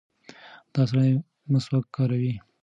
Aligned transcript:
دا 0.73 0.81
سړی 0.89 1.11
مسواک 1.51 1.85
کاروي. 1.95 2.33